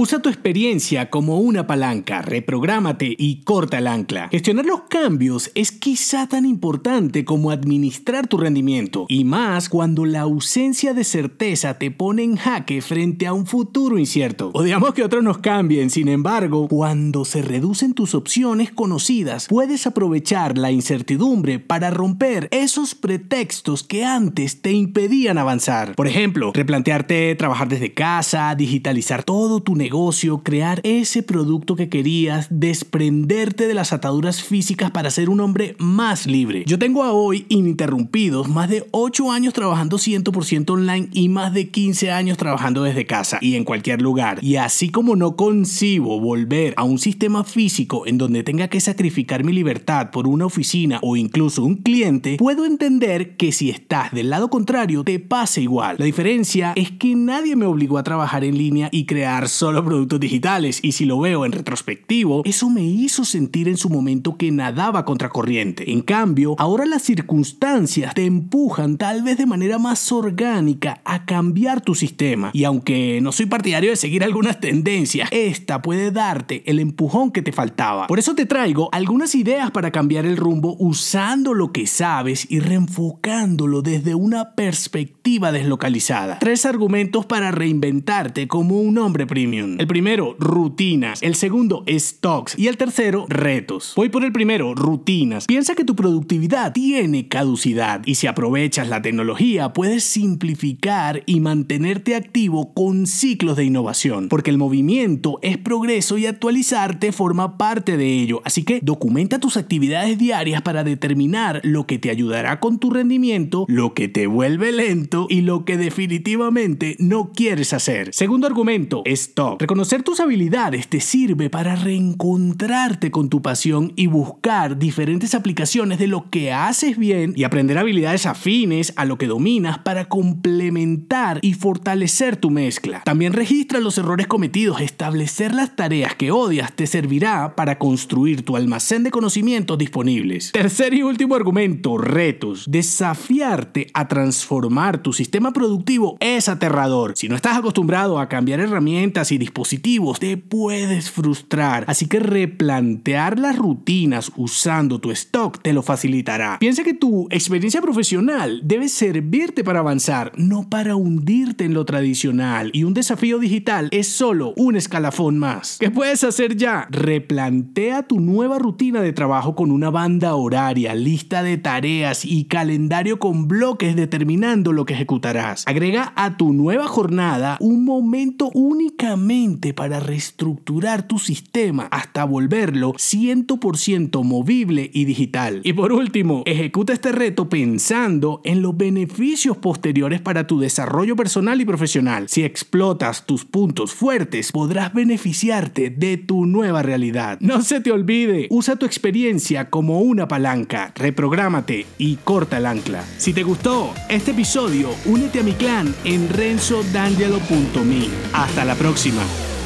Usa 0.00 0.20
tu 0.20 0.28
experiencia 0.28 1.10
como 1.10 1.40
una 1.40 1.66
palanca, 1.66 2.22
reprográmate 2.22 3.16
y 3.18 3.42
corta 3.42 3.78
el 3.78 3.88
ancla. 3.88 4.28
Gestionar 4.28 4.64
los 4.64 4.82
cambios 4.82 5.50
es 5.56 5.72
quizá 5.72 6.28
tan 6.28 6.46
importante 6.46 7.24
como 7.24 7.50
administrar 7.50 8.28
tu 8.28 8.36
rendimiento, 8.36 9.06
y 9.08 9.24
más 9.24 9.68
cuando 9.68 10.04
la 10.04 10.20
ausencia 10.20 10.94
de 10.94 11.02
certeza 11.02 11.78
te 11.80 11.90
pone 11.90 12.22
en 12.22 12.36
jaque 12.36 12.80
frente 12.80 13.26
a 13.26 13.32
un 13.32 13.44
futuro 13.44 13.98
incierto. 13.98 14.52
Odiamos 14.54 14.94
que 14.94 15.02
otros 15.02 15.24
nos 15.24 15.38
cambien, 15.38 15.90
sin 15.90 16.06
embargo, 16.06 16.68
cuando 16.68 17.24
se 17.24 17.42
reducen 17.42 17.92
tus 17.92 18.14
opciones 18.14 18.70
conocidas, 18.70 19.48
puedes 19.48 19.84
aprovechar 19.88 20.58
la 20.58 20.70
incertidumbre 20.70 21.58
para 21.58 21.90
romper 21.90 22.46
esos 22.52 22.94
pretextos 22.94 23.82
que 23.82 24.04
antes 24.04 24.62
te 24.62 24.70
impedían 24.70 25.38
avanzar. 25.38 25.96
Por 25.96 26.06
ejemplo, 26.06 26.52
replantearte 26.54 27.34
trabajar 27.34 27.66
desde 27.68 27.94
casa, 27.94 28.54
digitalizar 28.54 29.24
todo 29.24 29.58
tu 29.58 29.74
negocio, 29.74 29.87
negocio, 29.88 30.42
crear 30.42 30.82
ese 30.82 31.22
producto 31.22 31.74
que 31.74 31.88
querías, 31.88 32.48
desprenderte 32.50 33.66
de 33.66 33.72
las 33.72 33.94
ataduras 33.94 34.42
físicas 34.42 34.90
para 34.90 35.10
ser 35.10 35.30
un 35.30 35.40
hombre 35.40 35.76
más 35.78 36.26
libre. 36.26 36.64
Yo 36.66 36.78
tengo 36.78 37.04
a 37.04 37.12
hoy 37.12 37.46
ininterrumpidos 37.48 38.50
más 38.50 38.68
de 38.68 38.86
8 38.90 39.32
años 39.32 39.54
trabajando 39.54 39.96
100% 39.96 40.68
online 40.68 41.08
y 41.14 41.30
más 41.30 41.54
de 41.54 41.70
15 41.70 42.10
años 42.10 42.36
trabajando 42.36 42.82
desde 42.82 43.06
casa 43.06 43.38
y 43.40 43.54
en 43.54 43.64
cualquier 43.64 44.02
lugar. 44.02 44.44
Y 44.44 44.56
así 44.56 44.90
como 44.90 45.16
no 45.16 45.36
concibo 45.36 46.20
volver 46.20 46.74
a 46.76 46.84
un 46.84 46.98
sistema 46.98 47.42
físico 47.42 48.06
en 48.06 48.18
donde 48.18 48.42
tenga 48.42 48.68
que 48.68 48.82
sacrificar 48.82 49.42
mi 49.42 49.54
libertad 49.54 50.10
por 50.10 50.28
una 50.28 50.44
oficina 50.44 50.98
o 51.00 51.16
incluso 51.16 51.64
un 51.64 51.76
cliente, 51.76 52.36
puedo 52.36 52.66
entender 52.66 53.38
que 53.38 53.52
si 53.52 53.70
estás 53.70 54.12
del 54.12 54.28
lado 54.28 54.50
contrario 54.50 55.02
te 55.02 55.18
pase 55.18 55.62
igual. 55.62 55.96
La 55.98 56.04
diferencia 56.04 56.74
es 56.76 56.90
que 56.90 57.14
nadie 57.14 57.56
me 57.56 57.64
obligó 57.64 57.96
a 57.96 58.02
trabajar 58.02 58.44
en 58.44 58.58
línea 58.58 58.90
y 58.92 59.06
crear 59.06 59.48
solo 59.48 59.77
productos 59.84 60.20
digitales 60.20 60.80
y 60.82 60.92
si 60.92 61.04
lo 61.04 61.20
veo 61.20 61.44
en 61.44 61.52
retrospectivo, 61.52 62.42
eso 62.44 62.70
me 62.70 62.84
hizo 62.84 63.24
sentir 63.24 63.68
en 63.68 63.76
su 63.76 63.90
momento 63.90 64.36
que 64.36 64.50
nadaba 64.50 65.04
contracorriente. 65.04 65.90
En 65.90 66.00
cambio, 66.00 66.54
ahora 66.58 66.86
las 66.86 67.02
circunstancias 67.02 68.14
te 68.14 68.24
empujan 68.24 68.96
tal 68.96 69.22
vez 69.22 69.38
de 69.38 69.46
manera 69.46 69.78
más 69.78 70.10
orgánica 70.12 71.00
a 71.04 71.24
cambiar 71.24 71.80
tu 71.80 71.94
sistema. 71.94 72.50
Y 72.52 72.64
aunque 72.64 73.20
no 73.22 73.32
soy 73.32 73.46
partidario 73.46 73.90
de 73.90 73.96
seguir 73.96 74.24
algunas 74.24 74.60
tendencias, 74.60 75.28
esta 75.32 75.82
puede 75.82 76.10
darte 76.10 76.62
el 76.66 76.80
empujón 76.80 77.30
que 77.30 77.42
te 77.42 77.52
faltaba. 77.52 78.06
Por 78.06 78.18
eso 78.18 78.34
te 78.34 78.46
traigo 78.46 78.88
algunas 78.92 79.34
ideas 79.34 79.70
para 79.70 79.90
cambiar 79.90 80.26
el 80.26 80.36
rumbo 80.36 80.76
usando 80.78 81.54
lo 81.54 81.72
que 81.72 81.86
sabes 81.86 82.46
y 82.50 82.60
reenfocándolo 82.60 83.82
desde 83.82 84.14
una 84.14 84.54
perspectiva 84.54 85.52
deslocalizada. 85.52 86.38
Tres 86.38 86.66
argumentos 86.66 87.26
para 87.26 87.50
reinventarte 87.50 88.48
como 88.48 88.80
un 88.80 88.98
hombre 88.98 89.26
premium. 89.26 89.57
El 89.64 89.86
primero, 89.86 90.36
rutinas. 90.38 91.22
El 91.22 91.34
segundo, 91.34 91.84
stocks. 91.88 92.58
Y 92.58 92.68
el 92.68 92.76
tercero, 92.76 93.26
retos. 93.28 93.92
Voy 93.96 94.08
por 94.08 94.24
el 94.24 94.32
primero, 94.32 94.74
rutinas. 94.74 95.46
Piensa 95.46 95.74
que 95.74 95.84
tu 95.84 95.96
productividad 95.96 96.72
tiene 96.72 97.28
caducidad 97.28 98.02
y 98.04 98.14
si 98.14 98.26
aprovechas 98.26 98.88
la 98.88 99.02
tecnología 99.02 99.72
puedes 99.72 100.04
simplificar 100.04 101.22
y 101.26 101.40
mantenerte 101.40 102.14
activo 102.14 102.72
con 102.74 103.06
ciclos 103.06 103.56
de 103.56 103.64
innovación. 103.64 104.28
Porque 104.28 104.50
el 104.50 104.58
movimiento 104.58 105.38
es 105.42 105.58
progreso 105.58 106.18
y 106.18 106.26
actualizarte 106.26 107.12
forma 107.12 107.58
parte 107.58 107.96
de 107.96 108.20
ello. 108.20 108.40
Así 108.44 108.62
que 108.62 108.80
documenta 108.82 109.40
tus 109.40 109.56
actividades 109.56 110.18
diarias 110.18 110.62
para 110.62 110.84
determinar 110.84 111.60
lo 111.64 111.86
que 111.86 111.98
te 111.98 112.10
ayudará 112.10 112.60
con 112.60 112.78
tu 112.78 112.90
rendimiento, 112.90 113.64
lo 113.68 113.94
que 113.94 114.08
te 114.08 114.26
vuelve 114.26 114.72
lento 114.72 115.26
y 115.28 115.42
lo 115.42 115.64
que 115.64 115.76
definitivamente 115.76 116.96
no 116.98 117.32
quieres 117.32 117.72
hacer. 117.72 118.14
Segundo 118.14 118.46
argumento, 118.46 119.02
stocks. 119.06 119.47
Reconocer 119.58 120.02
tus 120.02 120.20
habilidades 120.20 120.88
te 120.88 121.00
sirve 121.00 121.50
para 121.50 121.76
reencontrarte 121.76 123.10
con 123.10 123.28
tu 123.28 123.42
pasión 123.42 123.92
y 123.96 124.06
buscar 124.06 124.78
diferentes 124.78 125.34
aplicaciones 125.34 125.98
de 125.98 126.06
lo 126.06 126.28
que 126.30 126.52
haces 126.52 126.98
bien 126.98 127.32
y 127.36 127.44
aprender 127.44 127.78
habilidades 127.78 128.26
afines 128.26 128.92
a 128.96 129.04
lo 129.04 129.18
que 129.18 129.26
dominas 129.26 129.78
para 129.78 130.08
complementar 130.08 131.38
y 131.42 131.54
fortalecer 131.54 132.36
tu 132.36 132.50
mezcla. 132.50 133.02
También 133.04 133.32
registra 133.32 133.80
los 133.80 133.98
errores 133.98 134.26
cometidos. 134.26 134.80
Establecer 134.80 135.54
las 135.54 135.76
tareas 135.76 136.14
que 136.14 136.30
odias 136.30 136.72
te 136.72 136.86
servirá 136.86 137.54
para 137.56 137.78
construir 137.78 138.44
tu 138.44 138.56
almacén 138.56 139.02
de 139.02 139.10
conocimientos 139.10 139.78
disponibles. 139.78 140.52
Tercer 140.52 140.94
y 140.94 141.02
último 141.02 141.34
argumento, 141.34 141.98
retos. 141.98 142.64
Desafiarte 142.68 143.86
a 143.94 144.08
transformar 144.08 145.02
tu 145.02 145.12
sistema 145.12 145.52
productivo 145.52 146.16
es 146.20 146.48
aterrador. 146.48 147.12
Si 147.16 147.28
no 147.28 147.36
estás 147.36 147.56
acostumbrado 147.56 148.18
a 148.18 148.28
cambiar 148.28 148.60
herramientas 148.60 149.32
y 149.32 149.37
dispositivos, 149.38 150.18
te 150.18 150.36
puedes 150.36 151.10
frustrar. 151.10 151.84
Así 151.86 152.06
que 152.06 152.20
replantear 152.20 153.38
las 153.38 153.56
rutinas 153.56 154.32
usando 154.36 155.00
tu 155.00 155.10
stock 155.10 155.60
te 155.62 155.72
lo 155.72 155.82
facilitará. 155.82 156.58
Piensa 156.58 156.84
que 156.84 156.94
tu 156.94 157.28
experiencia 157.30 157.80
profesional 157.80 158.60
debe 158.64 158.88
servirte 158.88 159.64
para 159.64 159.80
avanzar, 159.80 160.32
no 160.36 160.68
para 160.68 160.96
hundirte 160.96 161.64
en 161.64 161.74
lo 161.74 161.84
tradicional. 161.84 162.70
Y 162.72 162.84
un 162.84 162.94
desafío 162.94 163.38
digital 163.38 163.88
es 163.92 164.08
solo 164.08 164.54
un 164.56 164.76
escalafón 164.76 165.38
más. 165.38 165.78
¿Qué 165.78 165.90
puedes 165.90 166.24
hacer 166.24 166.56
ya? 166.56 166.88
Replantea 166.90 168.02
tu 168.04 168.20
nueva 168.20 168.58
rutina 168.58 169.02
de 169.02 169.12
trabajo 169.12 169.54
con 169.54 169.70
una 169.70 169.90
banda 169.90 170.34
horaria, 170.34 170.94
lista 170.94 171.42
de 171.42 171.58
tareas 171.58 172.24
y 172.24 172.44
calendario 172.44 173.18
con 173.18 173.48
bloques 173.48 173.96
determinando 173.96 174.72
lo 174.72 174.84
que 174.84 174.94
ejecutarás. 174.94 175.64
Agrega 175.66 176.12
a 176.16 176.36
tu 176.36 176.52
nueva 176.52 176.88
jornada 176.88 177.56
un 177.60 177.84
momento 177.84 178.50
únicamente 178.54 179.27
para 179.74 180.00
reestructurar 180.00 181.06
tu 181.06 181.18
sistema 181.18 181.86
hasta 181.90 182.24
volverlo 182.24 182.94
100% 182.94 184.24
movible 184.24 184.90
y 184.90 185.04
digital. 185.04 185.60
Y 185.64 185.74
por 185.74 185.92
último, 185.92 186.44
ejecuta 186.46 186.94
este 186.94 187.12
reto 187.12 187.50
pensando 187.50 188.40
en 188.44 188.62
los 188.62 188.74
beneficios 188.74 189.58
posteriores 189.58 190.22
para 190.22 190.46
tu 190.46 190.58
desarrollo 190.58 191.14
personal 191.14 191.60
y 191.60 191.66
profesional. 191.66 192.28
Si 192.30 192.42
explotas 192.42 193.26
tus 193.26 193.44
puntos 193.44 193.92
fuertes, 193.92 194.50
podrás 194.50 194.94
beneficiarte 194.94 195.90
de 195.90 196.16
tu 196.16 196.46
nueva 196.46 196.82
realidad. 196.82 197.38
No 197.40 197.60
se 197.60 197.82
te 197.82 197.92
olvide, 197.92 198.46
usa 198.48 198.76
tu 198.76 198.86
experiencia 198.86 199.68
como 199.68 200.00
una 200.00 200.26
palanca, 200.26 200.92
reprográmate 200.94 201.84
y 201.98 202.16
corta 202.16 202.56
el 202.56 202.66
ancla. 202.66 203.04
Si 203.18 203.34
te 203.34 203.42
gustó 203.42 203.92
este 204.08 204.30
episodio, 204.30 204.88
únete 205.04 205.40
a 205.40 205.42
mi 205.42 205.52
clan 205.52 205.94
en 206.04 206.30
renzodangelo.me. 206.30 208.08
Hasta 208.32 208.64
la 208.64 208.74
próxima. 208.74 209.17
Now. 209.18 209.57